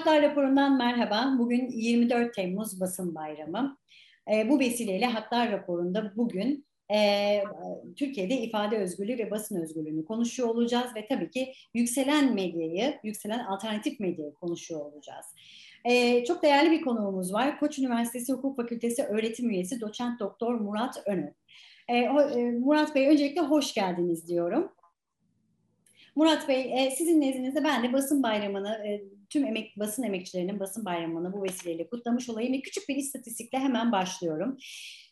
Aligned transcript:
Haklar 0.00 0.22
raporundan 0.22 0.78
merhaba. 0.78 1.34
Bugün 1.38 1.68
24 1.68 2.34
Temmuz 2.34 2.80
Basın 2.80 3.14
Bayramı. 3.14 3.78
E, 4.32 4.48
bu 4.48 4.60
vesileyle 4.60 5.06
Haklar 5.06 5.52
raporunda 5.52 6.12
bugün 6.16 6.66
e, 6.94 7.42
Türkiye'de 7.96 8.34
ifade 8.34 8.78
özgürlüğü 8.78 9.18
ve 9.18 9.30
basın 9.30 9.62
özgürlüğünü 9.62 10.04
konuşuyor 10.04 10.48
olacağız 10.48 10.96
ve 10.96 11.06
tabii 11.06 11.30
ki 11.30 11.52
yükselen 11.74 12.34
medyayı, 12.34 12.98
yükselen 13.04 13.38
alternatif 13.38 14.00
medyayı 14.00 14.34
konuşuyor 14.34 14.80
olacağız. 14.80 15.26
E, 15.84 16.24
çok 16.24 16.42
değerli 16.42 16.70
bir 16.70 16.82
konuğumuz 16.82 17.32
var. 17.32 17.60
Koç 17.60 17.78
Üniversitesi 17.78 18.32
Hukuk 18.32 18.56
Fakültesi 18.56 19.02
öğretim 19.02 19.50
üyesi 19.50 19.80
doçent 19.80 20.20
doktor 20.20 20.54
Murat 20.54 21.02
Önü. 21.06 21.34
E, 21.88 21.96
e, 21.96 22.50
Murat 22.50 22.94
Bey 22.94 23.08
öncelikle 23.08 23.40
hoş 23.40 23.74
geldiniz 23.74 24.28
diyorum. 24.28 24.72
Murat 26.16 26.48
Bey, 26.48 26.86
e, 26.86 26.90
sizin 26.90 27.20
nezdinizde 27.20 27.64
ben 27.64 27.82
de 27.82 27.92
basın 27.92 28.22
bayramını, 28.22 28.86
e, 28.86 29.19
tüm 29.30 29.44
emek, 29.44 29.78
basın 29.78 30.02
emekçilerinin 30.02 30.60
basın 30.60 30.84
bayramını 30.84 31.32
bu 31.32 31.42
vesileyle 31.42 31.88
kutlamış 31.88 32.30
olayım 32.30 32.52
ve 32.52 32.60
küçük 32.60 32.88
bir 32.88 32.96
istatistikle 32.96 33.58
hemen 33.58 33.92
başlıyorum. 33.92 34.56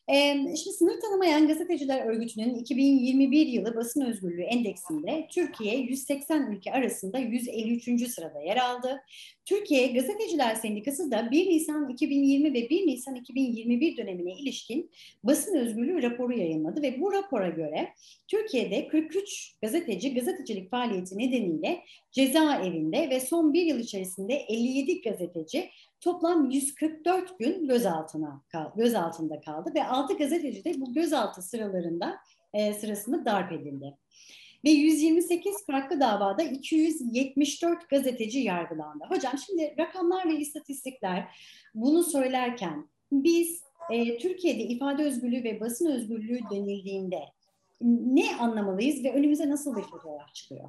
Şimdi 0.09 0.73
sınır 0.79 1.01
tanımayan 1.01 1.49
gazeteciler 1.49 2.07
örgütünün 2.07 2.55
2021 2.55 3.47
yılı 3.47 3.77
basın 3.77 4.01
özgürlüğü 4.01 4.43
endeksinde 4.43 5.27
Türkiye 5.31 5.77
180 5.77 6.53
ülke 6.53 6.73
arasında 6.73 7.19
153. 7.19 8.11
sırada 8.11 8.41
yer 8.41 8.57
aldı. 8.57 9.01
Türkiye 9.45 9.87
Gazeteciler 9.87 10.55
Sendikası 10.55 11.11
da 11.11 11.31
1 11.31 11.47
Nisan 11.47 11.89
2020 11.89 12.55
ve 12.55 12.71
1 12.71 12.87
Nisan 12.87 13.15
2021 13.15 13.97
dönemine 13.97 14.33
ilişkin 14.33 14.91
basın 15.25 15.57
özgürlüğü 15.57 16.03
raporu 16.03 16.39
yayınladı 16.39 16.83
ve 16.83 17.01
bu 17.01 17.13
rapora 17.13 17.49
göre 17.49 17.89
Türkiye'de 18.29 18.89
43 18.89 19.55
gazeteci 19.63 20.15
gazetecilik 20.15 20.71
faaliyeti 20.71 21.19
nedeniyle 21.19 21.81
cezaevinde 22.13 23.11
ve 23.11 23.21
son 23.21 23.53
bir 23.53 23.63
yıl 23.63 23.79
içerisinde 23.79 24.35
57 24.35 25.01
gazeteci 25.01 25.71
toplam 26.01 26.51
144 26.51 27.39
gün 27.39 27.69
gözaltına 27.69 28.43
gözaltında 28.77 29.41
kaldı 29.41 29.73
ve 29.75 29.85
6 29.85 30.15
gazeteci 30.15 30.65
de 30.65 30.81
bu 30.81 30.93
gözaltı 30.93 31.43
sıralarında 31.43 32.19
e, 32.53 32.75
sırasında 32.75 33.25
darp 33.25 33.53
edildi. 33.53 33.97
Ve 34.65 34.71
128 34.71 35.67
farklı 35.67 36.01
davada 36.01 36.43
274 36.43 37.89
gazeteci 37.89 38.39
yargılandı. 38.39 39.05
Hocam 39.09 39.39
şimdi 39.47 39.75
rakamlar 39.79 40.29
ve 40.29 40.37
istatistikler 40.37 41.29
bunu 41.75 42.03
söylerken 42.03 42.89
biz 43.13 43.63
e, 43.91 44.19
Türkiye'de 44.19 44.63
ifade 44.63 45.05
özgürlüğü 45.05 45.45
ve 45.45 45.61
basın 45.61 45.87
özgürlüğü 45.87 46.41
denildiğinde 46.51 47.21
ne 47.81 48.37
anlamalıyız 48.37 49.05
ve 49.05 49.13
önümüze 49.13 49.51
nasıl 49.51 49.77
bir 49.77 49.83
fotoğraf 49.83 50.35
çıkıyor? 50.35 50.69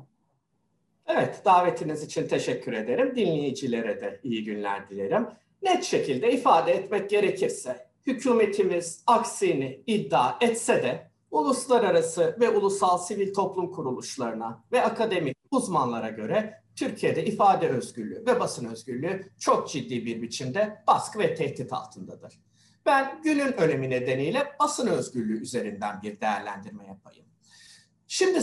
Evet, 1.10 1.42
davetiniz 1.46 2.04
için 2.04 2.28
teşekkür 2.28 2.74
ederim. 2.74 3.16
Dinleyicilere 3.16 4.02
de 4.02 4.20
iyi 4.24 4.44
günler 4.44 4.90
dilerim. 4.90 5.28
Net 5.62 5.84
şekilde 5.84 6.32
ifade 6.32 6.72
etmek 6.72 7.10
gerekirse, 7.10 7.88
hükümetimiz 8.08 9.04
aksini 9.08 9.84
iddia 9.88 10.38
etse 10.42 10.84
de 10.84 11.12
uluslararası 11.32 12.38
ve 12.40 12.50
ulusal 12.50 12.98
sivil 12.98 13.34
toplum 13.34 13.72
kuruluşlarına 13.72 14.64
ve 14.72 14.82
akademik 14.82 15.38
uzmanlara 15.52 16.10
göre 16.10 16.64
Türkiye'de 16.76 17.26
ifade 17.26 17.70
özgürlüğü 17.70 18.26
ve 18.26 18.40
basın 18.40 18.66
özgürlüğü 18.66 19.32
çok 19.40 19.70
ciddi 19.70 20.06
bir 20.06 20.22
biçimde 20.22 20.84
baskı 20.88 21.20
ve 21.20 21.36
tehdit 21.36 21.74
altındadır. 21.74 22.40
Ben 22.86 23.22
günün 23.24 23.54
önemi 23.54 23.90
nedeniyle 23.90 24.48
basın 24.60 24.88
özgürlüğü 24.88 25.42
üzerinden 25.42 26.02
bir 26.02 26.22
değerlendirme 26.22 26.88
yapayım. 26.88 27.26
Şimdi 28.08 28.40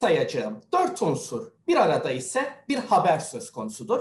sayacağım 0.00 0.60
dört 0.72 1.02
unsur 1.02 1.52
bir 1.68 1.76
arada 1.76 2.10
ise 2.10 2.64
bir 2.68 2.78
haber 2.78 3.18
söz 3.18 3.52
konusudur. 3.52 4.00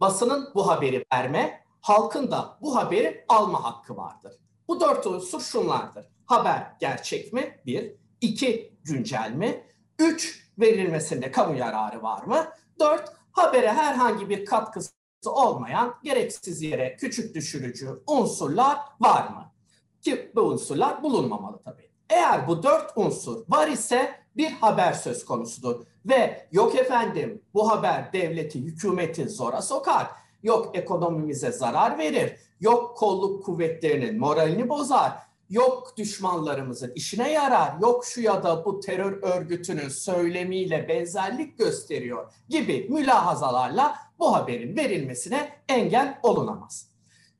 Basının 0.00 0.50
bu 0.54 0.68
haberi 0.68 1.04
verme, 1.12 1.64
halkın 1.80 2.30
da 2.30 2.58
bu 2.60 2.76
haberi 2.76 3.24
alma 3.28 3.64
hakkı 3.64 3.96
vardır. 3.96 4.32
Bu 4.68 4.80
dört 4.80 5.06
unsur 5.06 5.40
şunlardır. 5.40 6.06
Haber 6.26 6.72
gerçek 6.80 7.32
mi? 7.32 7.60
Bir. 7.66 7.96
iki 8.20 8.78
güncel 8.84 9.30
mi? 9.30 9.66
Üç, 9.98 10.50
verilmesinde 10.58 11.30
kamu 11.30 11.56
yararı 11.56 12.02
var 12.02 12.22
mı? 12.22 12.46
Dört, 12.80 13.12
habere 13.32 13.72
herhangi 13.72 14.28
bir 14.28 14.44
katkısı 14.44 14.92
olmayan 15.26 15.94
gereksiz 16.02 16.62
yere 16.62 16.96
küçük 16.96 17.34
düşürücü 17.34 18.02
unsurlar 18.06 18.78
var 19.00 19.28
mı? 19.28 19.52
Ki 20.00 20.32
bu 20.34 20.40
unsurlar 20.40 21.02
bulunmamalı 21.02 21.62
tabii. 21.62 21.90
Eğer 22.10 22.48
bu 22.48 22.62
dört 22.62 22.92
unsur 22.96 23.44
var 23.48 23.68
ise 23.68 24.23
bir 24.36 24.50
haber 24.50 24.92
söz 24.92 25.24
konusudur. 25.24 25.84
Ve 26.06 26.48
yok 26.52 26.74
efendim 26.74 27.42
bu 27.54 27.70
haber 27.70 28.12
devleti, 28.12 28.60
hükümeti 28.60 29.28
zora 29.28 29.62
sokar. 29.62 30.06
Yok 30.42 30.76
ekonomimize 30.76 31.52
zarar 31.52 31.98
verir. 31.98 32.32
Yok 32.60 32.96
kolluk 32.96 33.44
kuvvetlerinin 33.44 34.18
moralini 34.18 34.68
bozar. 34.68 35.12
Yok 35.50 35.96
düşmanlarımızın 35.96 36.92
işine 36.94 37.32
yarar. 37.32 37.72
Yok 37.80 38.04
şu 38.04 38.20
ya 38.20 38.42
da 38.42 38.64
bu 38.64 38.80
terör 38.80 39.22
örgütünün 39.22 39.88
söylemiyle 39.88 40.88
benzerlik 40.88 41.58
gösteriyor 41.58 42.32
gibi 42.48 42.86
mülahazalarla 42.90 43.98
bu 44.18 44.34
haberin 44.34 44.76
verilmesine 44.76 45.48
engel 45.68 46.18
olunamaz. 46.22 46.90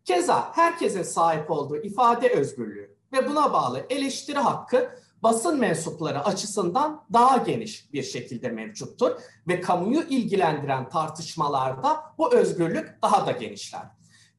Keza 0.05 0.53
herkesin 0.55 1.03
sahip 1.03 1.51
olduğu 1.51 1.77
ifade 1.77 2.29
özgürlüğü 2.29 2.97
ve 3.13 3.29
buna 3.29 3.53
bağlı 3.53 3.87
eleştiri 3.91 4.39
hakkı 4.39 4.91
basın 5.25 5.61
mensupları 5.61 6.25
açısından 6.25 7.05
daha 7.13 7.37
geniş 7.37 7.93
bir 7.93 8.03
şekilde 8.03 8.49
mevcuttur 8.49 9.11
ve 9.49 9.61
kamuyu 9.61 10.03
ilgilendiren 10.03 10.89
tartışmalarda 10.89 12.03
bu 12.19 12.35
özgürlük 12.35 13.03
daha 13.03 13.27
da 13.27 13.31
genişler. 13.31 13.83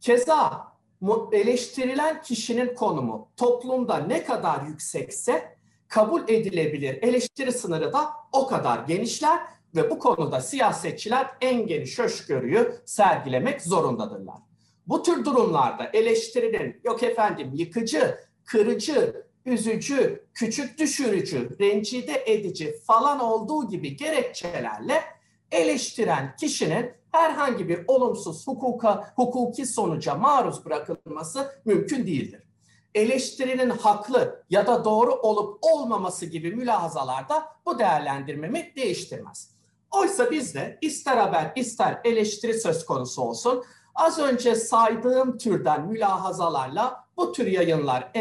Keza 0.01 0.68
eleştirilen 1.31 2.22
kişinin 2.22 2.75
konumu 2.75 3.29
toplumda 3.38 3.97
ne 3.97 4.23
kadar 4.23 4.62
yüksekse 4.62 5.57
kabul 5.88 6.22
edilebilir 6.28 7.03
eleştiri 7.03 7.52
sınırı 7.52 7.94
da 7.94 8.09
o 8.31 8.47
kadar 8.47 8.79
genişler 8.79 9.40
ve 9.75 9.90
bu 9.90 10.00
konuda 10.00 10.41
siyasetçiler 10.41 11.28
en 11.41 11.67
geniş 11.67 12.00
hoşgörüyü 12.00 12.75
sergilemek 12.85 13.62
zorundadırlar. 13.62 14.38
Bu 14.88 15.03
tür 15.03 15.25
durumlarda 15.25 15.90
eleştirinin 15.94 16.81
yok 16.84 17.03
efendim 17.03 17.52
yıkıcı, 17.53 18.19
kırıcı, 18.46 19.24
üzücü, 19.45 20.28
küçük 20.33 20.79
düşürücü, 20.79 21.57
rencide 21.59 22.23
edici 22.25 22.79
falan 22.88 23.19
olduğu 23.19 23.69
gibi 23.69 23.95
gerekçelerle 23.97 25.01
eleştiren 25.51 26.35
kişinin 26.35 26.91
herhangi 27.11 27.69
bir 27.69 27.79
olumsuz 27.88 28.47
hukuka, 28.47 29.13
hukuki 29.16 29.66
sonuca 29.66 30.16
maruz 30.16 30.66
bırakılması 30.66 31.61
mümkün 31.66 32.07
değildir. 32.07 32.44
Eleştirinin 32.95 33.69
haklı 33.69 34.44
ya 34.50 34.67
da 34.67 34.85
doğru 34.85 35.13
olup 35.13 35.57
olmaması 35.61 36.25
gibi 36.25 36.51
mülahazalarda 36.51 37.45
bu 37.66 37.79
değerlendirmemi 37.79 38.73
değiştirmez. 38.75 39.55
Oysa 39.91 40.31
bizde 40.31 40.78
ister 40.81 41.17
haber 41.17 41.51
ister 41.55 42.01
eleştiri 42.03 42.53
söz 42.59 42.85
konusu 42.85 43.22
olsun 43.22 43.63
az 43.95 44.19
önce 44.19 44.55
saydığım 44.55 45.38
türden 45.38 45.88
mülahazalarla 45.88 47.05
bu 47.17 47.31
tür 47.31 47.47
yayınlar 47.47 48.11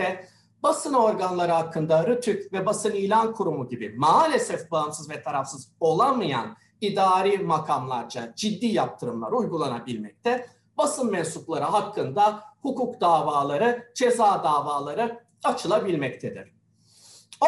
engellenebilmekte. 0.00 0.40
Basın 0.62 0.94
organları 0.94 1.52
hakkında 1.52 2.06
RTÜK 2.06 2.52
ve 2.52 2.66
Basın 2.66 2.92
İlan 2.92 3.34
Kurumu 3.34 3.68
gibi 3.68 3.94
maalesef 3.96 4.70
bağımsız 4.70 5.10
ve 5.10 5.22
tarafsız 5.22 5.72
olamayan 5.80 6.56
idari 6.80 7.38
makamlarca 7.38 8.32
ciddi 8.36 8.66
yaptırımlar 8.66 9.32
uygulanabilmekte. 9.32 10.46
Basın 10.78 11.10
mensupları 11.10 11.64
hakkında 11.64 12.42
hukuk 12.62 13.00
davaları, 13.00 13.92
ceza 13.94 14.44
davaları 14.44 15.20
açılabilmektedir. 15.44 16.52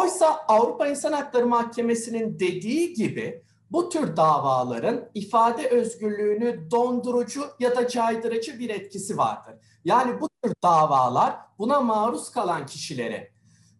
Oysa 0.00 0.44
Avrupa 0.48 0.87
İnsan 0.87 1.12
Hakları 1.12 1.46
Mahkemesi'nin 1.46 2.40
dediği 2.40 2.94
gibi 2.94 3.43
bu 3.70 3.88
tür 3.88 4.16
davaların 4.16 5.05
ifade 5.14 5.69
özgürlüğünü 5.69 6.70
dondurucu 6.70 7.44
ya 7.58 7.76
da 7.76 7.88
caydırıcı 7.88 8.58
bir 8.58 8.70
etkisi 8.70 9.19
vardır. 9.19 9.55
Yani 9.84 10.20
bu 10.20 10.29
tür 10.43 10.55
davalar 10.62 11.37
buna 11.58 11.81
maruz 11.81 12.31
kalan 12.31 12.67
kişilere 12.67 13.32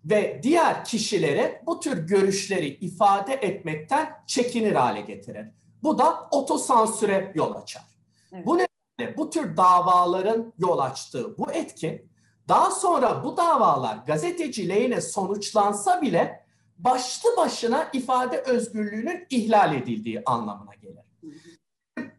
ve 0.05 0.41
diğer 0.43 0.85
kişilere 0.85 1.63
bu 1.67 1.81
tür 1.81 2.07
görüşleri 2.07 2.69
ifade 2.69 3.35
etmekten 3.35 4.23
çekinir 4.27 4.73
hale 4.73 5.01
getirir. 5.01 5.47
Bu 5.83 5.99
da 5.99 6.29
otosansüre 6.31 7.33
yol 7.35 7.55
açar. 7.55 7.83
Evet. 8.33 8.47
Bu 8.47 8.59
nedenle 8.59 9.17
bu 9.17 9.31
tür 9.31 9.57
davaların 9.57 10.53
yol 10.59 10.79
açtığı 10.79 11.39
bu 11.39 11.53
etki 11.53 12.07
daha 12.49 12.71
sonra 12.71 13.25
bu 13.25 13.37
davalar 13.37 13.97
gazeteci 14.07 14.69
lehine 14.69 15.01
sonuçlansa 15.01 16.03
bile 16.03 16.47
başlı 16.79 17.37
başına 17.37 17.89
ifade 17.93 18.39
özgürlüğünün 18.39 19.27
ihlal 19.31 19.75
edildiği 19.75 20.23
anlamına 20.27 20.75
gelir. 20.75 21.05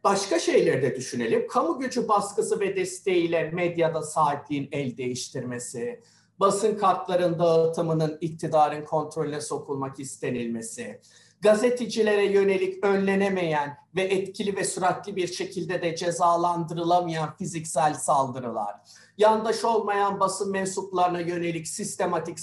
Başka 0.03 0.39
şeyleri 0.39 0.81
de 0.81 0.95
düşünelim. 0.95 1.47
Kamu 1.47 1.79
gücü 1.79 2.07
baskısı 2.07 2.59
ve 2.59 2.75
desteğiyle 2.75 3.51
medyada 3.51 4.01
sahipliğin 4.01 4.69
el 4.71 4.97
değiştirmesi, 4.97 6.03
basın 6.39 6.77
kartların 6.77 7.39
dağıtımının 7.39 8.17
iktidarın 8.21 8.85
kontrolüne 8.85 9.41
sokulmak 9.41 9.99
istenilmesi, 9.99 11.01
gazetecilere 11.41 12.25
yönelik 12.25 12.85
önlenemeyen 12.85 13.77
ve 13.95 14.01
etkili 14.01 14.57
ve 14.57 14.63
süratli 14.63 15.15
bir 15.15 15.27
şekilde 15.27 15.81
de 15.81 15.95
cezalandırılamayan 15.95 17.35
fiziksel 17.37 17.93
saldırılar, 17.93 18.75
yandaş 19.17 19.65
olmayan 19.65 20.19
basın 20.19 20.51
mensuplarına 20.51 21.19
yönelik 21.19 21.67
sistematik 21.67 22.37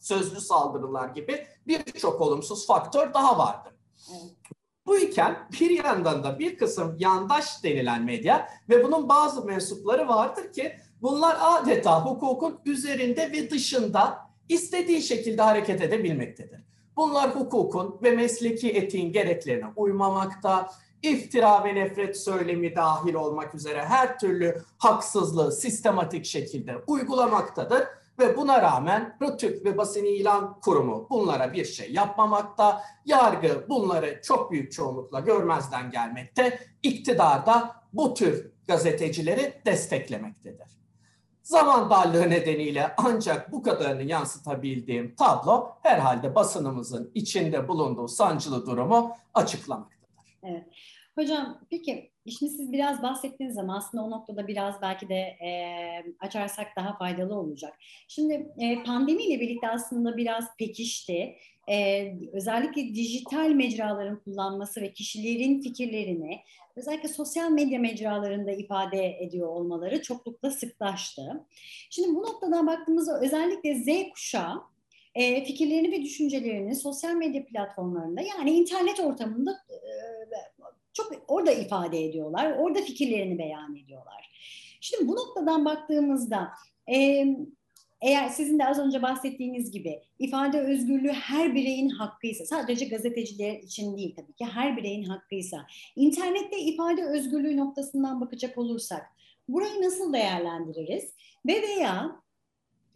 sözlü 0.00 0.40
saldırılar 0.40 1.08
gibi 1.08 1.46
birçok 1.66 2.20
olumsuz 2.20 2.66
faktör 2.66 3.14
daha 3.14 3.38
vardır. 3.38 3.72
Bu 4.86 4.98
iken 4.98 5.48
bir 5.60 5.84
yandan 5.84 6.24
da 6.24 6.38
bir 6.38 6.58
kısım 6.58 6.96
yandaş 6.98 7.64
denilen 7.64 8.04
medya 8.04 8.48
ve 8.68 8.84
bunun 8.84 9.08
bazı 9.08 9.44
mensupları 9.44 10.08
vardır 10.08 10.52
ki 10.52 10.72
bunlar 11.02 11.36
adeta 11.40 12.04
hukukun 12.04 12.60
üzerinde 12.64 13.32
ve 13.32 13.50
dışında 13.50 14.18
istediği 14.48 15.02
şekilde 15.02 15.42
hareket 15.42 15.82
edebilmektedir. 15.82 16.60
Bunlar 16.96 17.34
hukukun 17.34 17.98
ve 18.02 18.10
mesleki 18.10 18.70
etiğin 18.70 19.12
gereklerine 19.12 19.66
uymamakta, 19.76 20.70
iftira 21.02 21.64
ve 21.64 21.74
nefret 21.74 22.16
söylemi 22.20 22.76
dahil 22.76 23.14
olmak 23.14 23.54
üzere 23.54 23.84
her 23.84 24.18
türlü 24.18 24.62
haksızlığı 24.78 25.52
sistematik 25.52 26.24
şekilde 26.24 26.76
uygulamaktadır 26.86 27.82
ve 28.18 28.36
buna 28.36 28.62
rağmen 28.62 29.16
Rütük 29.22 29.64
ve 29.64 29.78
Basın 29.78 30.04
İlan 30.04 30.60
Kurumu 30.60 31.06
bunlara 31.10 31.52
bir 31.52 31.64
şey 31.64 31.92
yapmamakta, 31.92 32.82
yargı 33.04 33.66
bunları 33.68 34.20
çok 34.22 34.50
büyük 34.50 34.72
çoğunlukla 34.72 35.20
görmezden 35.20 35.90
gelmekte, 35.90 36.58
iktidar 36.82 37.46
da 37.46 37.76
bu 37.92 38.14
tür 38.14 38.52
gazetecileri 38.68 39.62
desteklemektedir. 39.66 40.76
Zaman 41.42 41.90
darlığı 41.90 42.30
nedeniyle 42.30 42.94
ancak 42.96 43.52
bu 43.52 43.62
kadarını 43.62 44.02
yansıtabildiğim 44.02 45.14
tablo 45.14 45.72
herhalde 45.82 46.34
basınımızın 46.34 47.10
içinde 47.14 47.68
bulunduğu 47.68 48.08
sancılı 48.08 48.66
durumu 48.66 49.16
açıklamaktadır. 49.34 50.38
Evet. 50.42 50.66
Hocam 51.18 51.60
peki 51.70 52.10
şimdi 52.38 52.52
siz 52.52 52.72
biraz 52.72 53.02
bahsettiğiniz 53.02 53.54
zaman 53.54 53.76
aslında 53.76 54.04
o 54.04 54.10
noktada 54.10 54.48
biraz 54.48 54.82
belki 54.82 55.08
de 55.08 55.14
e, 55.14 55.50
açarsak 56.20 56.66
daha 56.76 56.96
faydalı 56.96 57.34
olacak. 57.34 57.72
Şimdi 58.08 58.52
e, 58.58 58.82
pandemiyle 58.82 59.40
birlikte 59.40 59.68
aslında 59.68 60.16
biraz 60.16 60.56
pekişti. 60.56 61.36
E, 61.68 62.12
özellikle 62.32 62.94
dijital 62.94 63.48
mecraların 63.48 64.20
kullanması 64.20 64.80
ve 64.80 64.92
kişilerin 64.92 65.62
fikirlerini 65.62 66.40
özellikle 66.76 67.08
sosyal 67.08 67.50
medya 67.50 67.78
mecralarında 67.78 68.52
ifade 68.52 69.16
ediyor 69.20 69.48
olmaları 69.48 70.02
çoklukla 70.02 70.50
sıklaştı. 70.50 71.46
Şimdi 71.90 72.08
bu 72.08 72.22
noktadan 72.22 72.66
baktığımızda 72.66 73.20
özellikle 73.20 73.74
Z 73.74 74.10
kuşağı 74.12 74.62
e, 75.14 75.44
fikirlerini 75.44 75.92
ve 75.92 76.02
düşüncelerini 76.02 76.74
sosyal 76.74 77.14
medya 77.14 77.44
platformlarında 77.44 78.20
yani 78.20 78.50
internet 78.50 79.00
ortamında 79.00 79.50
e, 79.50 79.76
çok 80.96 81.12
orada 81.28 81.52
ifade 81.52 82.04
ediyorlar, 82.04 82.56
orada 82.58 82.82
fikirlerini 82.82 83.38
beyan 83.38 83.76
ediyorlar. 83.76 84.30
Şimdi 84.80 85.08
bu 85.08 85.16
noktadan 85.16 85.64
baktığımızda 85.64 86.52
eğer 88.00 88.28
sizin 88.28 88.58
de 88.58 88.66
az 88.66 88.78
önce 88.78 89.02
bahsettiğiniz 89.02 89.70
gibi 89.70 90.02
ifade 90.18 90.60
özgürlüğü 90.60 91.12
her 91.12 91.54
bireyin 91.54 91.88
hakkıysa, 91.88 92.46
sadece 92.46 92.84
gazeteciler 92.84 93.58
için 93.58 93.96
değil 93.96 94.14
tabii 94.16 94.32
ki 94.32 94.44
her 94.44 94.76
bireyin 94.76 95.04
hakkıysa, 95.04 95.66
internette 95.96 96.58
ifade 96.58 97.04
özgürlüğü 97.04 97.56
noktasından 97.56 98.20
bakacak 98.20 98.58
olursak 98.58 99.06
burayı 99.48 99.82
nasıl 99.82 100.12
değerlendiririz? 100.12 101.14
Ve 101.46 101.62
veya 101.62 102.16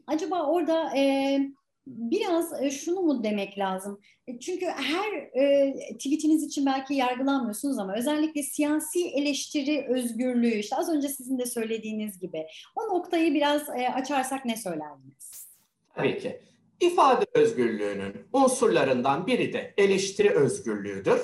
acaba 0.06 0.46
orada 0.46 0.96
e, 0.96 1.38
biraz 1.86 2.62
e, 2.62 2.70
şunu 2.70 3.00
mu 3.00 3.24
demek 3.24 3.58
lazım? 3.58 4.00
E, 4.26 4.40
çünkü 4.40 4.66
her 4.66 5.12
e, 5.42 5.74
tweetiniz 5.92 6.44
için 6.44 6.66
belki 6.66 6.94
yargılanmıyorsunuz 6.94 7.78
ama 7.78 7.96
özellikle 7.96 8.42
siyasi 8.42 9.08
eleştiri 9.08 9.86
özgürlüğü, 9.88 10.54
işte 10.54 10.76
az 10.76 10.88
önce 10.88 11.08
sizin 11.08 11.38
de 11.38 11.46
söylediğiniz 11.46 12.20
gibi 12.20 12.46
o 12.76 12.96
noktayı 12.96 13.34
biraz 13.34 13.68
e, 13.68 13.88
açarsak 13.88 14.44
ne 14.44 14.56
söylerdiniz? 14.56 15.48
Tabii 15.94 16.18
ki. 16.18 16.40
İfade 16.80 17.26
özgürlüğünün 17.34 18.14
unsurlarından 18.32 19.26
biri 19.26 19.52
de 19.52 19.74
eleştiri 19.76 20.30
özgürlüğüdür. 20.30 21.20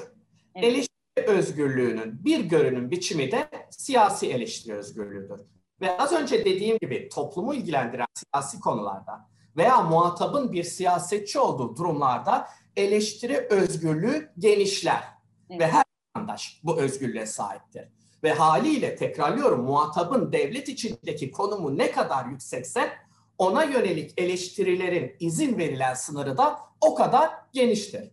Evet. 0.54 0.64
Eleştiri 0.64 1.26
özgürlüğünün 1.26 2.24
bir 2.24 2.40
görünüm 2.40 2.90
biçimi 2.90 3.32
de 3.32 3.48
siyasi 3.70 4.26
eleştiri 4.26 4.74
özgürlüğüdür. 4.74 5.40
Ve 5.80 5.98
az 5.98 6.12
önce 6.12 6.44
dediğim 6.44 6.78
gibi 6.78 7.08
toplumu 7.08 7.54
ilgilendiren 7.54 8.06
siyasi 8.14 8.60
konularda 8.60 9.28
veya 9.56 9.82
muhatabın 9.82 10.52
bir 10.52 10.64
siyasetçi 10.64 11.38
olduğu 11.38 11.76
durumlarda 11.76 12.48
eleştiri 12.76 13.36
özgürlüğü 13.38 14.32
genişler. 14.38 15.04
Evet. 15.50 15.60
Ve 15.60 15.66
her 15.66 15.82
vatandaş 16.16 16.60
bu 16.64 16.80
özgürlüğe 16.80 17.26
sahiptir. 17.26 17.88
Ve 18.22 18.32
haliyle 18.32 18.96
tekrarlıyorum 18.96 19.64
muhatabın 19.64 20.32
devlet 20.32 20.68
içindeki 20.68 21.30
konumu 21.30 21.78
ne 21.78 21.90
kadar 21.90 22.26
yüksekse 22.26 22.92
ona 23.38 23.64
yönelik 23.64 24.12
eleştirilerin 24.16 25.16
izin 25.20 25.58
verilen 25.58 25.94
sınırı 25.94 26.38
da 26.38 26.58
o 26.80 26.94
kadar 26.94 27.30
geniştir. 27.52 28.10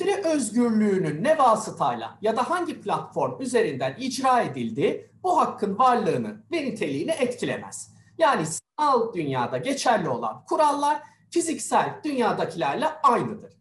Eleştiri 0.00 0.28
özgürlüğünün 0.28 1.24
ne 1.24 1.38
vasıtayla 1.38 2.18
ya 2.22 2.36
da 2.36 2.50
hangi 2.50 2.80
platform 2.80 3.42
üzerinden 3.42 3.96
icra 3.98 4.42
edildiği 4.42 5.10
bu 5.22 5.38
hakkın 5.38 5.78
varlığını 5.78 6.44
ve 6.52 6.64
niteliğini 6.64 7.10
etkilemez. 7.10 7.95
Yani 8.18 8.46
sanal 8.46 9.14
dünyada 9.14 9.58
geçerli 9.58 10.08
olan 10.08 10.44
kurallar 10.44 11.02
fiziksel 11.30 12.00
dünyadakilerle 12.04 12.86
aynıdır. 13.02 13.52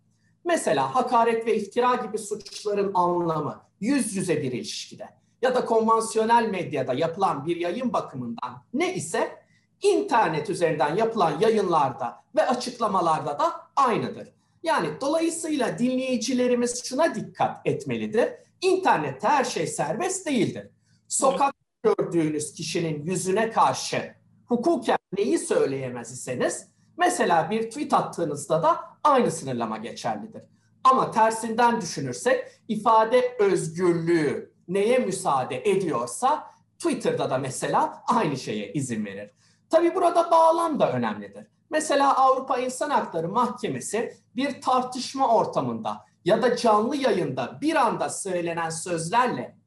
Mesela 0.45 0.95
hakaret 0.95 1.45
ve 1.45 1.55
iftira 1.55 1.95
gibi 1.95 2.17
suçların 2.17 2.91
anlamı 2.93 3.61
yüz 3.79 4.15
yüze 4.15 4.41
bir 4.41 4.51
ilişkide 4.51 5.09
ya 5.41 5.55
da 5.55 5.65
konvansiyonel 5.65 6.49
medyada 6.49 6.93
yapılan 6.93 7.45
bir 7.45 7.55
yayın 7.57 7.93
bakımından 7.93 8.63
ne 8.73 8.95
ise 8.95 9.45
internet 9.81 10.49
üzerinden 10.49 10.95
yapılan 10.95 11.39
yayınlarda 11.39 12.23
ve 12.35 12.47
açıklamalarda 12.47 13.39
da 13.39 13.51
aynıdır. 13.75 14.27
Yani 14.63 14.87
dolayısıyla 15.01 15.79
dinleyicilerimiz 15.79 16.83
şuna 16.85 17.15
dikkat 17.15 17.67
etmelidir. 17.67 18.29
İnternette 18.61 19.27
her 19.27 19.43
şey 19.43 19.67
serbest 19.67 20.27
değildir. 20.27 20.69
Sokak 21.07 21.53
gördüğünüz 21.83 22.53
kişinin 22.53 23.05
yüzüne 23.05 23.51
karşı 23.51 24.14
hukuken 24.47 24.97
neyi 25.17 25.39
söyleyemez 25.39 26.11
iseniz 26.11 26.67
mesela 26.97 27.49
bir 27.49 27.69
tweet 27.69 27.93
attığınızda 27.93 28.63
da 28.63 28.79
aynı 29.03 29.31
sınırlama 29.31 29.77
geçerlidir. 29.77 30.43
Ama 30.83 31.11
tersinden 31.11 31.81
düşünürsek 31.81 32.45
ifade 32.67 33.37
özgürlüğü 33.39 34.53
neye 34.67 34.97
müsaade 34.97 35.69
ediyorsa 35.69 36.47
Twitter'da 36.77 37.29
da 37.29 37.37
mesela 37.37 38.03
aynı 38.07 38.37
şeye 38.37 38.73
izin 38.73 39.05
verir. 39.05 39.31
Tabi 39.69 39.95
burada 39.95 40.31
bağlam 40.31 40.79
da 40.79 40.91
önemlidir. 40.91 41.47
Mesela 41.69 42.17
Avrupa 42.17 42.57
İnsan 42.57 42.89
Hakları 42.89 43.29
Mahkemesi 43.29 44.17
bir 44.35 44.61
tartışma 44.61 45.35
ortamında 45.35 46.05
ya 46.25 46.41
da 46.41 46.55
canlı 46.55 46.95
yayında 46.95 47.57
bir 47.61 47.75
anda 47.75 48.09
söylenen 48.09 48.69
sözlerle 48.69 49.57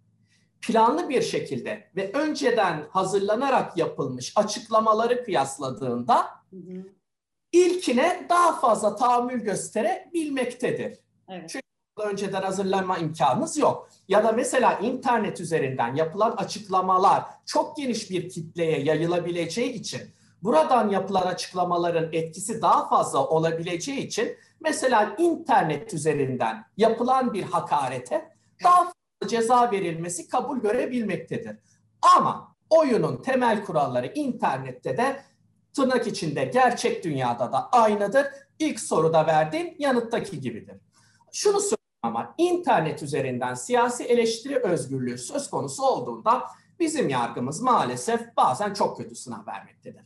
planlı 0.61 1.09
bir 1.09 1.23
şekilde 1.23 1.91
ve 1.97 2.13
önceden 2.13 2.85
hazırlanarak 2.91 3.77
yapılmış 3.77 4.33
açıklamaları 4.37 5.25
kıyasladığında 5.25 6.27
hı 6.51 6.57
hı. 6.57 6.87
ilkine 7.53 8.27
daha 8.29 8.61
fazla 8.61 8.97
tahammül 8.97 9.41
gösterebilmektedir. 9.41 10.99
Evet. 11.29 11.51
Çünkü 11.51 11.69
önceden 11.99 12.43
hazırlanma 12.43 12.99
imkanınız 12.99 13.57
yok. 13.57 13.89
Ya 14.09 14.25
da 14.25 14.33
mesela 14.33 14.73
internet 14.73 15.41
üzerinden 15.41 15.95
yapılan 15.95 16.31
açıklamalar 16.31 17.25
çok 17.47 17.77
geniş 17.77 18.11
bir 18.11 18.29
kitleye 18.29 18.81
yayılabileceği 18.81 19.73
için 19.73 20.01
buradan 20.43 20.89
yapılan 20.89 21.27
açıklamaların 21.27 22.09
etkisi 22.13 22.63
daha 22.63 22.89
fazla 22.89 23.27
olabileceği 23.27 23.99
için 24.07 24.37
mesela 24.61 25.15
internet 25.19 25.95
üzerinden 25.95 26.65
yapılan 26.77 27.33
bir 27.33 27.43
hakarete 27.43 28.31
daha 28.65 28.93
ceza 29.27 29.71
verilmesi 29.73 30.29
kabul 30.29 30.59
görebilmektedir. 30.59 31.57
Ama 32.17 32.57
oyunun 32.71 33.23
temel 33.23 33.65
kuralları 33.65 34.07
internette 34.07 34.97
de 34.97 35.23
tırnak 35.73 36.07
içinde 36.07 36.45
gerçek 36.45 37.05
dünyada 37.05 37.53
da 37.53 37.69
aynıdır. 37.71 38.27
İlk 38.59 38.81
soruda 38.81 39.27
verdiğim 39.27 39.75
yanıttaki 39.79 40.41
gibidir. 40.41 40.77
Şunu 41.33 41.61
söyleyeyim 41.61 41.79
ama 42.03 42.35
internet 42.39 43.03
üzerinden 43.03 43.55
siyasi 43.55 44.05
eleştiri 44.05 44.57
özgürlüğü 44.59 45.19
söz 45.19 45.51
konusu 45.51 45.83
olduğunda 45.83 46.43
bizim 46.81 47.09
yargımız 47.09 47.61
maalesef 47.61 48.37
bazen 48.37 48.75
çok 48.75 48.97
kötü 48.97 49.15
sınav 49.15 49.47
vermektedir. 49.47 50.03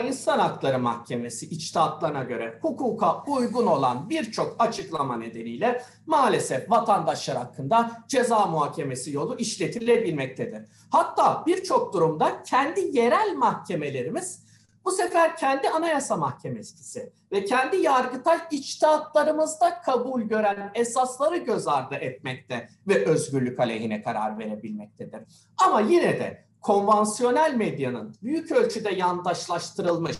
İnsan 0.00 0.38
Hakları 0.38 0.78
Mahkemesi 0.78 1.46
içtihatlarına 1.46 2.22
göre 2.22 2.58
hukuka 2.62 3.22
uygun 3.26 3.66
olan 3.66 4.10
birçok 4.10 4.56
açıklama 4.58 5.16
nedeniyle 5.16 5.82
maalesef 6.06 6.70
vatandaşlar 6.70 7.36
hakkında 7.36 7.90
ceza 8.08 8.46
muhakemesi 8.46 9.12
yolu 9.12 9.36
işletilebilmektedir. 9.36 10.62
Hatta 10.90 11.42
birçok 11.46 11.92
durumda 11.92 12.42
kendi 12.42 12.98
yerel 12.98 13.34
mahkemelerimiz 13.36 14.44
bu 14.84 14.90
sefer 14.90 15.36
kendi 15.36 15.68
Anayasa 15.68 16.16
Mahkemesi 16.16 17.12
ve 17.32 17.44
kendi 17.44 17.76
Yargıtay 17.76 18.38
içtihatlarımızda 18.50 19.80
kabul 19.80 20.22
gören 20.22 20.70
esasları 20.74 21.36
göz 21.36 21.68
ardı 21.68 21.94
etmekte 21.94 22.68
ve 22.88 23.06
özgürlük 23.06 23.60
aleyhine 23.60 24.02
karar 24.02 24.38
verebilmektedir. 24.38 25.20
Ama 25.58 25.80
yine 25.80 26.20
de 26.20 26.44
konvansiyonel 26.64 27.54
medyanın 27.54 28.14
büyük 28.22 28.52
ölçüde 28.52 28.90
yandaşlaştırılmış 28.90 30.16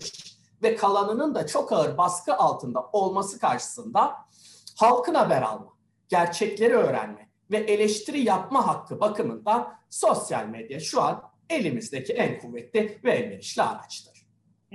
ve 0.62 0.76
kalanının 0.76 1.34
da 1.34 1.46
çok 1.46 1.72
ağır 1.72 1.98
baskı 1.98 2.36
altında 2.36 2.82
olması 2.92 3.38
karşısında 3.38 4.16
halkın 4.76 5.14
haber 5.14 5.42
alma, 5.42 5.72
gerçekleri 6.08 6.74
öğrenme 6.74 7.28
ve 7.50 7.56
eleştiri 7.56 8.20
yapma 8.20 8.66
hakkı 8.66 9.00
bakımından 9.00 9.74
sosyal 9.90 10.46
medya 10.46 10.80
şu 10.80 11.02
an 11.02 11.22
elimizdeki 11.50 12.12
en 12.12 12.38
kuvvetli 12.38 13.00
ve 13.04 13.12
elverişli 13.12 13.62
araçtır. 13.62 14.13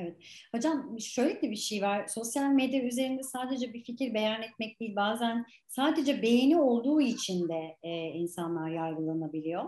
Evet. 0.01 0.15
Hocam 0.55 0.99
şöyle 0.99 1.41
de 1.41 1.51
bir 1.51 1.55
şey 1.55 1.81
var. 1.81 2.07
Sosyal 2.07 2.51
medya 2.51 2.83
üzerinde 2.83 3.23
sadece 3.23 3.73
bir 3.73 3.83
fikir 3.83 4.13
beyan 4.13 4.41
etmek 4.41 4.79
değil. 4.79 4.95
Bazen 4.95 5.45
sadece 5.67 6.21
beğeni 6.21 6.61
olduğu 6.61 7.01
için 7.01 7.49
de 7.49 7.77
e, 7.83 7.89
insanlar 8.07 8.69
yargılanabiliyor. 8.69 9.63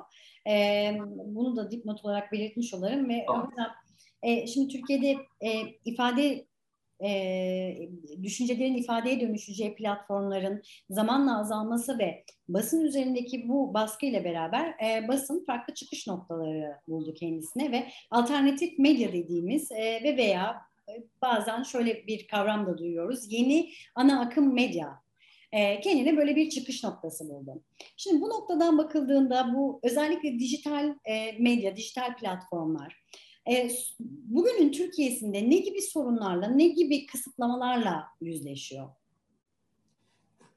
E, 0.48 0.92
bunu 1.26 1.56
da 1.56 1.72
dipnot 1.72 2.06
olarak 2.06 2.32
belirtmiş 2.32 2.74
olarım 2.74 3.10
ve 3.10 3.26
hocam 3.28 3.72
e, 4.24 4.48
şimdi 4.48 4.68
Türkiye'de 4.68 5.18
e, 5.42 5.50
ifade 5.86 6.46
e, 7.04 7.90
düşüncelerin 8.24 8.76
ifadeye 8.76 9.20
dönüşeceği 9.20 9.76
platformların 9.76 10.62
zamanla 10.90 11.40
azalması 11.40 12.00
ve 12.00 12.24
basın 12.50 12.82
üzerindeki 12.86 13.50
bu 13.50 13.74
baskı 13.74 14.06
ile 14.06 14.24
beraber 14.24 14.68
e, 14.68 15.08
basın 15.08 15.46
farklı 15.46 15.74
çıkış 15.74 16.08
noktaları 16.08 16.76
buldu 16.88 17.14
kendisine 17.14 17.72
ve 17.72 17.88
alternatif 18.12 18.80
medya 18.80 19.14
dediğimiz 19.14 19.72
e, 19.72 20.04
ve 20.04 20.18
veya 20.18 20.62
bazen 21.22 21.64
şöyle 21.64 22.08
bir 22.08 22.28
kavram 22.28 22.66
da 22.66 22.78
duyuyoruz. 22.78 23.34
Yeni 23.34 23.70
ana 23.96 24.22
akım 24.22 24.54
medya 24.54 25.02
kendine 25.84 26.18
böyle 26.18 26.36
bir 26.36 26.50
çıkış 26.50 26.84
noktası 26.84 27.30
buldu. 27.30 27.64
Şimdi 27.98 28.22
bu 28.22 28.30
noktadan 28.30 28.78
bakıldığında 28.78 29.54
bu 29.56 29.80
özellikle 29.84 30.40
dijital 30.40 30.96
medya, 31.40 31.76
dijital 31.76 32.16
platformlar 32.16 33.02
e, 33.50 33.70
bugünün 34.00 34.72
Türkiye'sinde 34.72 35.50
ne 35.50 35.58
gibi 35.58 35.82
sorunlarla, 35.82 36.48
ne 36.48 36.68
gibi 36.68 37.06
kısıtlamalarla 37.06 38.08
yüzleşiyor? 38.22 38.90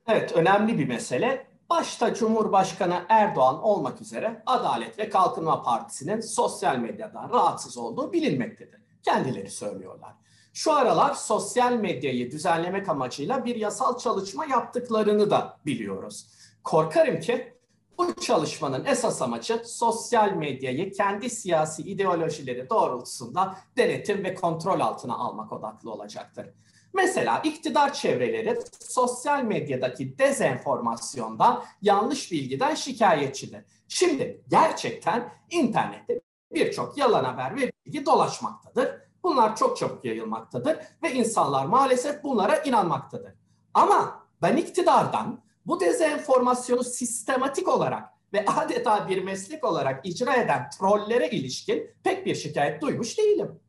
Evet, 0.06 0.32
önemli 0.32 0.78
bir 0.78 0.88
mesele. 0.88 1.46
Başta 1.70 2.14
Cumhurbaşkanı 2.14 3.02
Erdoğan 3.08 3.62
olmak 3.62 4.00
üzere 4.00 4.42
Adalet 4.46 4.98
ve 4.98 5.08
Kalkınma 5.08 5.62
Partisi'nin 5.62 6.20
sosyal 6.20 6.76
medyadan 6.76 7.30
rahatsız 7.30 7.78
olduğu 7.78 8.12
bilinmektedir. 8.12 8.80
Kendileri 9.02 9.50
söylüyorlar. 9.50 10.12
Şu 10.52 10.72
aralar 10.72 11.14
sosyal 11.14 11.72
medyayı 11.72 12.30
düzenlemek 12.30 12.88
amacıyla 12.88 13.44
bir 13.44 13.56
yasal 13.56 13.98
çalışma 13.98 14.46
yaptıklarını 14.46 15.30
da 15.30 15.58
biliyoruz. 15.66 16.26
Korkarım 16.64 17.20
ki 17.20 17.53
bu 17.98 18.14
çalışmanın 18.14 18.84
esas 18.84 19.22
amacı 19.22 19.62
sosyal 19.64 20.32
medyayı 20.32 20.92
kendi 20.92 21.30
siyasi 21.30 21.82
ideolojileri 21.82 22.70
doğrultusunda 22.70 23.56
denetim 23.76 24.24
ve 24.24 24.34
kontrol 24.34 24.80
altına 24.80 25.14
almak 25.16 25.52
odaklı 25.52 25.92
olacaktır. 25.92 26.46
Mesela 26.94 27.38
iktidar 27.38 27.92
çevreleri 27.92 28.58
sosyal 28.80 29.42
medyadaki 29.42 30.18
dezenformasyondan, 30.18 31.64
yanlış 31.82 32.32
bilgiden 32.32 32.74
şikayetçidir. 32.74 33.64
Şimdi 33.88 34.44
gerçekten 34.48 35.32
internette 35.50 36.20
birçok 36.54 36.98
yalan 36.98 37.24
haber 37.24 37.56
ve 37.56 37.72
bilgi 37.86 38.06
dolaşmaktadır. 38.06 38.88
Bunlar 39.22 39.56
çok 39.56 39.76
çabuk 39.76 40.04
yayılmaktadır 40.04 40.78
ve 41.02 41.12
insanlar 41.12 41.66
maalesef 41.66 42.22
bunlara 42.22 42.56
inanmaktadır. 42.56 43.32
Ama 43.74 44.26
ben 44.42 44.56
iktidardan 44.56 45.44
bu 45.66 45.80
dezenformasyonu 45.80 46.84
sistematik 46.84 47.68
olarak 47.68 48.08
ve 48.32 48.44
adeta 48.46 49.08
bir 49.08 49.22
meslek 49.22 49.64
olarak 49.64 50.06
icra 50.06 50.34
eden 50.36 50.70
trollere 50.70 51.28
ilişkin 51.28 51.90
pek 52.04 52.26
bir 52.26 52.34
şikayet 52.34 52.82
duymuş 52.82 53.18
değilim. 53.18 53.60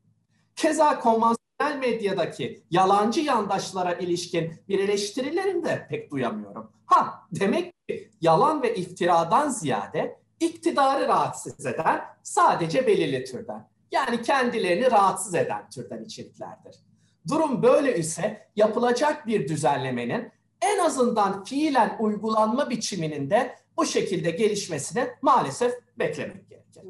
Keza 0.56 1.00
konvansiyonel 1.00 1.78
medyadaki 1.78 2.62
yalancı 2.70 3.20
yandaşlara 3.20 3.94
ilişkin 3.94 4.54
bir 4.68 4.78
eleştirilerini 4.78 5.64
de 5.64 5.86
pek 5.90 6.10
duyamıyorum. 6.10 6.70
Ha 6.86 7.28
demek 7.32 7.72
ki 7.88 8.10
yalan 8.20 8.62
ve 8.62 8.74
iftiradan 8.74 9.48
ziyade 9.48 10.20
iktidarı 10.40 11.08
rahatsız 11.08 11.66
eden 11.66 12.00
sadece 12.22 12.86
belirli 12.86 13.24
türden. 13.24 13.68
Yani 13.90 14.22
kendilerini 14.22 14.90
rahatsız 14.90 15.34
eden 15.34 15.70
türden 15.70 16.04
içeriklerdir. 16.04 16.76
Durum 17.28 17.62
böyle 17.62 17.98
ise 17.98 18.48
yapılacak 18.56 19.26
bir 19.26 19.48
düzenlemenin 19.48 20.32
en 20.62 20.78
azından 20.78 21.44
fiilen 21.44 21.96
uygulanma 22.00 22.70
biçiminin 22.70 23.30
de 23.30 23.56
bu 23.76 23.86
şekilde 23.86 24.30
gelişmesini 24.30 25.08
maalesef 25.22 25.74
beklemek 25.98 26.48
gerekir. 26.48 26.82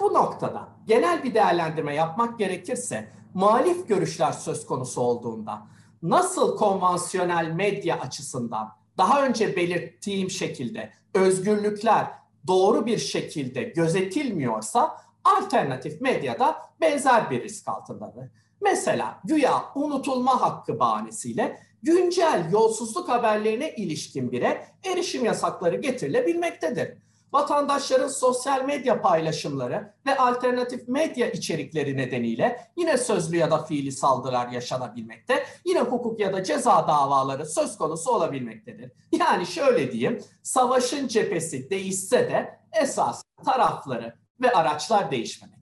Bu 0.00 0.14
noktada 0.14 0.68
genel 0.86 1.24
bir 1.24 1.34
değerlendirme 1.34 1.94
yapmak 1.94 2.38
gerekirse 2.38 3.08
muhalif 3.34 3.88
görüşler 3.88 4.32
söz 4.32 4.66
konusu 4.66 5.00
olduğunda 5.00 5.66
nasıl 6.02 6.56
konvansiyonel 6.56 7.50
medya 7.50 8.00
açısından 8.00 8.68
daha 8.98 9.26
önce 9.26 9.56
belirttiğim 9.56 10.30
şekilde 10.30 10.92
özgürlükler 11.14 12.06
doğru 12.46 12.86
bir 12.86 12.98
şekilde 12.98 13.62
gözetilmiyorsa 13.62 14.96
alternatif 15.24 16.00
medyada 16.00 16.56
benzer 16.80 17.30
bir 17.30 17.42
risk 17.42 17.68
altındadır. 17.68 18.30
Mesela 18.60 19.20
güya 19.24 19.64
unutulma 19.74 20.40
hakkı 20.40 20.78
bahanesiyle 20.78 21.60
güncel 21.82 22.48
yolsuzluk 22.52 23.08
haberlerine 23.08 23.74
ilişkin 23.74 24.32
bire 24.32 24.66
erişim 24.84 25.24
yasakları 25.24 25.76
getirilebilmektedir. 25.76 26.98
Vatandaşların 27.32 28.08
sosyal 28.08 28.64
medya 28.64 29.02
paylaşımları 29.02 29.94
ve 30.06 30.16
alternatif 30.16 30.88
medya 30.88 31.30
içerikleri 31.30 31.96
nedeniyle 31.96 32.70
yine 32.76 32.98
sözlü 32.98 33.36
ya 33.36 33.50
da 33.50 33.62
fiili 33.62 33.92
saldırılar 33.92 34.48
yaşanabilmekte, 34.48 35.46
yine 35.64 35.80
hukuk 35.80 36.20
ya 36.20 36.32
da 36.32 36.44
ceza 36.44 36.88
davaları 36.88 37.46
söz 37.46 37.78
konusu 37.78 38.10
olabilmektedir. 38.10 38.92
Yani 39.12 39.46
şöyle 39.46 39.92
diyeyim, 39.92 40.22
savaşın 40.42 41.08
cephesi 41.08 41.70
değişse 41.70 42.18
de 42.18 42.58
esas 42.82 43.22
tarafları 43.44 44.14
ve 44.40 44.52
araçlar 44.52 45.10
değişmemektedir. 45.10 45.57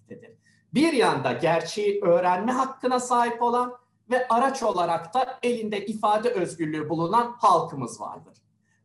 Bir 0.76 0.92
yanda 0.92 1.32
gerçeği 1.32 2.00
öğrenme 2.02 2.52
hakkına 2.52 3.00
sahip 3.00 3.42
olan 3.42 3.76
ve 4.10 4.28
araç 4.28 4.62
olarak 4.62 5.14
da 5.14 5.38
elinde 5.42 5.86
ifade 5.86 6.28
özgürlüğü 6.30 6.88
bulunan 6.88 7.36
halkımız 7.38 8.00
vardır. 8.00 8.38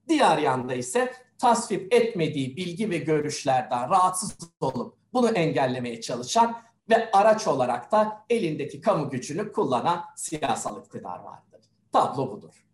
Diğer 0.10 0.38
yanda 0.38 0.74
ise 0.74 1.14
tasvip 1.38 1.94
etmediği 1.94 2.58
bilgi 2.58 2.90
ve 2.90 2.98
görüşlerden 2.98 3.90
rahatsız 3.90 4.38
olup 4.62 4.96
bunu 5.14 5.30
engellemeye 5.30 6.02
çalışan 6.02 6.58
ve 6.90 7.12
araç 7.12 7.48
olarak 7.48 7.92
da 7.92 8.26
elindeki 8.30 8.82
kamu 8.82 9.10
gücünü 9.10 9.52
kullanan 9.52 10.06
siyasal 10.16 10.82
iktidar 10.86 11.20
vardır. 11.20 11.62
Tablo 11.92 12.32
budur. 12.32 12.66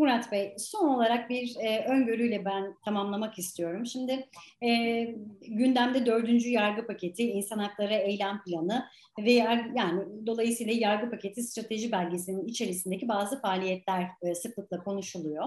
Murat 0.00 0.32
Bey, 0.32 0.54
son 0.58 0.88
olarak 0.88 1.30
bir 1.30 1.56
e, 1.60 1.84
öngörüyle 1.84 2.44
ben 2.44 2.74
tamamlamak 2.84 3.38
istiyorum. 3.38 3.86
Şimdi 3.86 4.26
e, 4.62 5.02
gündemde 5.48 6.06
dördüncü 6.06 6.48
yargı 6.48 6.86
paketi, 6.86 7.30
insan 7.30 7.58
hakları 7.58 7.94
eylem 7.94 8.42
planı 8.42 8.84
ve 9.18 9.32
yani 9.32 10.26
dolayısıyla 10.26 10.72
yargı 10.72 11.10
paketi 11.10 11.42
strateji 11.42 11.92
belgesinin 11.92 12.46
içerisindeki 12.46 13.08
bazı 13.08 13.40
faaliyetler 13.40 14.06
e, 14.22 14.34
sıklıkla 14.34 14.84
konuşuluyor. 14.84 15.46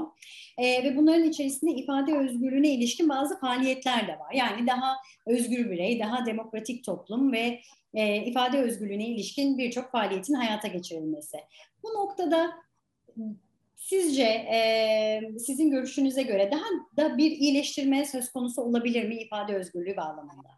E, 0.58 0.84
ve 0.84 0.98
bunların 0.98 1.30
içerisinde 1.30 1.72
ifade 1.72 2.18
özgürlüğüne 2.18 2.70
ilişkin 2.70 3.10
bazı 3.10 3.40
faaliyetler 3.40 4.08
de 4.08 4.20
var. 4.20 4.34
Yani 4.34 4.68
daha 4.68 4.96
özgür 5.28 5.72
birey, 5.72 6.00
daha 6.00 6.26
demokratik 6.26 6.84
toplum 6.84 7.32
ve 7.32 7.60
e, 7.94 8.16
ifade 8.16 8.58
özgürlüğüne 8.58 9.08
ilişkin 9.08 9.58
birçok 9.58 9.92
faaliyetin 9.92 10.34
hayata 10.34 10.68
geçirilmesi. 10.68 11.38
Bu 11.84 11.88
noktada 11.88 12.64
Sizce 13.84 14.24
e, 14.24 15.40
sizin 15.40 15.72
görüşünüze 15.72 16.24
göre 16.24 16.52
daha 16.52 16.64
da 16.98 17.18
bir 17.18 17.32
iyileştirme 17.32 18.06
söz 18.06 18.32
konusu 18.32 18.62
olabilir 18.62 19.08
mi 19.08 19.16
ifade 19.16 19.56
özgürlüğü 19.56 19.98
bağlamında? 19.98 20.50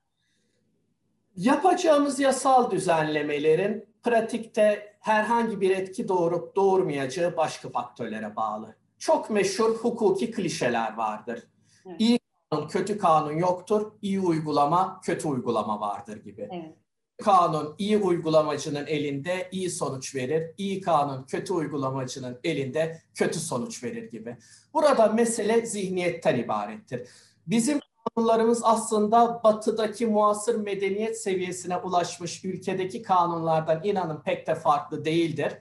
Yapacağımız 1.38 2.20
yasal 2.20 2.72
düzenlemelerin 2.72 3.86
pratikte 4.04 4.98
herhangi 5.00 5.62
bir 5.62 5.70
etki 5.70 6.08
doğurup 6.08 6.56
doğurmayacağı 6.56 7.38
başka 7.38 7.70
faktörlere 7.70 8.36
bağlı. 8.36 8.76
Çok 9.00 9.30
meşhur 9.30 9.76
hukuki 9.76 10.32
klişeler 10.32 10.94
vardır. 10.94 11.44
Evet. 11.86 11.96
İyi 12.02 12.20
kanun, 12.50 12.68
kötü 12.68 12.98
kanun 12.98 13.38
yoktur. 13.38 13.92
İyi 14.02 14.20
uygulama, 14.20 15.02
kötü 15.04 15.28
uygulama 15.28 15.82
vardır 15.82 16.24
gibi. 16.24 16.50
Evet 16.52 16.85
kanun 17.24 17.76
iyi 17.78 17.98
uygulamacının 17.98 18.88
elinde 18.88 19.50
iyi 19.52 19.70
sonuç 19.70 20.16
verir. 20.16 20.52
İyi 20.58 20.82
kanun 20.82 21.24
kötü 21.24 21.54
uygulamacının 21.54 22.40
elinde 22.44 23.02
kötü 23.16 23.40
sonuç 23.40 23.84
verir 23.84 24.12
gibi. 24.12 24.38
Burada 24.74 25.08
mesele 25.08 25.66
zihniyetten 25.66 26.38
ibarettir. 26.38 27.08
Bizim 27.48 27.80
kanunlarımız 28.16 28.62
aslında 28.64 29.42
batıdaki 29.44 30.08
muasır 30.08 30.56
medeniyet 30.56 31.22
seviyesine 31.22 31.78
ulaşmış 31.78 32.46
ülkedeki 32.46 33.02
kanunlardan 33.02 33.84
inanın 33.84 34.22
pek 34.22 34.48
de 34.48 34.56
farklı 34.56 35.06
değildir. 35.06 35.54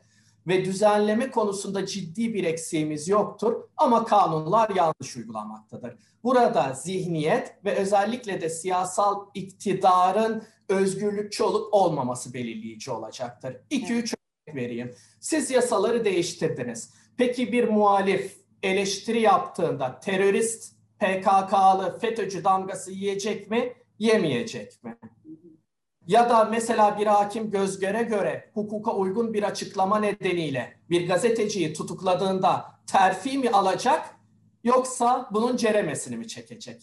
Ve 0.47 0.65
düzenleme 0.65 1.31
konusunda 1.31 1.87
ciddi 1.87 2.35
bir 2.35 2.45
eksiğimiz 2.45 3.09
yoktur 3.09 3.63
ama 3.77 4.05
kanunlar 4.05 4.71
yanlış 4.71 5.17
uygulamaktadır. 5.17 5.97
Burada 6.25 6.73
zihniyet 6.73 7.55
ve 7.65 7.75
özellikle 7.75 8.41
de 8.41 8.49
siyasal 8.49 9.27
iktidarın 9.35 10.43
özgürlükçü 10.69 11.43
olup 11.43 11.75
olmaması 11.75 12.35
belirleyici 12.35 12.91
olacaktır. 12.91 13.57
2-3 13.71 14.15
örnek 14.47 14.57
vereyim. 14.57 14.95
Siz 15.21 15.51
yasaları 15.51 16.05
değiştirdiniz. 16.05 16.95
Peki 17.17 17.53
bir 17.53 17.69
muhalif 17.69 18.37
eleştiri 18.63 19.21
yaptığında 19.21 20.01
terörist, 20.01 20.75
PKK'lı, 20.99 21.99
FETÖ'cü 22.01 22.45
damgası 22.45 22.93
yiyecek 22.93 23.51
mi, 23.51 23.73
yemeyecek 23.99 24.85
mi? 24.85 24.97
Ya 26.07 26.31
da 26.31 26.45
mesela 26.45 26.99
bir 26.99 27.07
hakim 27.07 27.51
göz 27.51 27.79
göre 27.79 28.03
göre 28.03 28.51
hukuka 28.55 28.95
uygun 28.95 29.35
bir 29.35 29.43
açıklama 29.43 29.99
nedeniyle 29.99 30.81
bir 30.91 31.09
gazeteciyi 31.09 31.73
tutukladığında 31.73 32.81
terfi 32.87 33.39
mi 33.39 33.51
alacak 33.51 34.17
yoksa 34.65 35.29
bunun 35.33 35.57
ceremesini 35.57 36.17
mi 36.17 36.29
çekecek? 36.29 36.83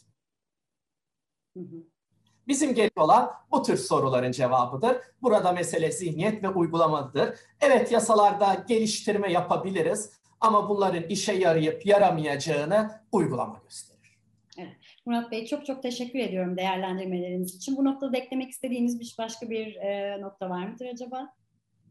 Bizim 2.47 2.73
gerek 2.73 3.01
olan 3.01 3.33
bu 3.51 3.63
tür 3.63 3.77
soruların 3.77 4.31
cevabıdır. 4.31 4.97
Burada 5.21 5.51
mesele 5.51 5.91
zihniyet 5.91 6.43
ve 6.43 6.49
uygulamadır. 6.49 7.39
Evet 7.61 7.91
yasalarda 7.91 8.65
geliştirme 8.67 9.31
yapabiliriz 9.31 10.11
ama 10.39 10.69
bunların 10.69 11.03
işe 11.03 11.33
yarayıp 11.33 11.85
yaramayacağını 11.85 13.01
uygulama 13.11 13.59
gösterir. 13.63 14.19
Evet. 14.57 14.90
Murat 15.05 15.31
Bey 15.31 15.45
çok 15.45 15.65
çok 15.65 15.83
teşekkür 15.83 16.19
ediyorum 16.19 16.57
değerlendirmeleriniz 16.57 17.55
için. 17.55 17.77
Bu 17.77 17.85
noktada 17.85 18.17
eklemek 18.17 18.49
istediğiniz 18.49 18.99
bir 18.99 19.15
başka 19.17 19.49
bir 19.49 19.75
e, 19.75 20.21
nokta 20.21 20.49
var 20.49 20.67
mıdır 20.67 20.85
acaba? 20.93 21.33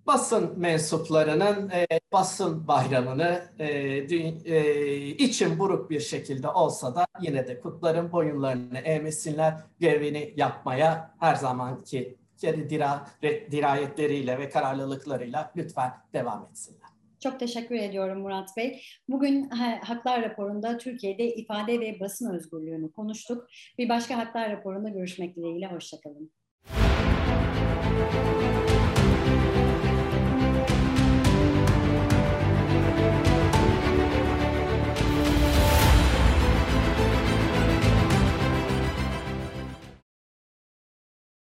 Basın 0.07 0.59
mensuplarının 0.59 1.71
e, 1.71 1.87
basın 2.13 2.69
bayramını 2.69 3.43
e, 3.59 3.69
dün, 4.09 4.43
e, 4.45 4.97
için 5.07 5.59
buruk 5.59 5.91
bir 5.91 6.01
şekilde 6.01 6.49
olsa 6.49 6.95
da 6.95 7.07
yine 7.21 7.49
de 7.49 7.61
kutların 7.61 8.13
boyunlarını 8.13 8.79
eğmesinler, 8.79 9.55
görevini 9.81 10.35
yapmaya 10.37 11.15
her 11.21 11.35
zamanki 11.35 12.17
dira, 12.43 13.07
dirayetleriyle 13.51 14.39
ve 14.39 14.49
kararlılıklarıyla 14.49 15.53
lütfen 15.57 15.93
devam 16.13 16.47
etsinler. 16.51 16.90
Çok 17.23 17.41
teşekkür 17.41 17.75
ediyorum 17.75 18.21
Murat 18.21 18.57
Bey. 18.57 18.83
Bugün 19.09 19.51
Haklar 19.85 20.23
Raporu'nda 20.23 20.79
Türkiye'de 20.79 21.35
ifade 21.35 21.81
ve 21.81 22.01
basın 22.01 22.35
özgürlüğünü 22.35 22.93
konuştuk. 22.93 23.49
Bir 23.79 23.89
başka 23.89 24.19
Haklar 24.19 24.51
Raporu'nda 24.51 24.89
görüşmek 24.89 25.37
dileğiyle. 25.37 25.67
Hoşçakalın. 25.67 26.31